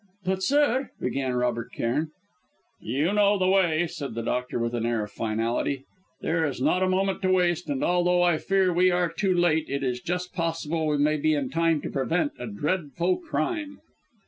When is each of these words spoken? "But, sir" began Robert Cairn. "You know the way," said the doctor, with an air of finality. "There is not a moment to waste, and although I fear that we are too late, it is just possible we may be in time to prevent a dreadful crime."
"But, 0.25 0.41
sir" 0.41 0.89
began 0.99 1.33
Robert 1.35 1.71
Cairn. 1.73 2.09
"You 2.81 3.13
know 3.13 3.37
the 3.37 3.47
way," 3.47 3.85
said 3.85 4.15
the 4.15 4.23
doctor, 4.23 4.57
with 4.57 4.73
an 4.73 4.83
air 4.83 5.03
of 5.03 5.11
finality. 5.11 5.83
"There 6.21 6.43
is 6.43 6.59
not 6.59 6.81
a 6.81 6.89
moment 6.89 7.21
to 7.21 7.29
waste, 7.29 7.69
and 7.69 7.83
although 7.83 8.23
I 8.23 8.39
fear 8.39 8.65
that 8.65 8.73
we 8.73 8.89
are 8.89 9.11
too 9.13 9.35
late, 9.35 9.69
it 9.69 9.83
is 9.83 10.01
just 10.01 10.33
possible 10.33 10.87
we 10.87 10.97
may 10.97 11.17
be 11.17 11.35
in 11.35 11.51
time 11.51 11.81
to 11.81 11.91
prevent 11.91 12.31
a 12.39 12.47
dreadful 12.47 13.17
crime." 13.17 13.79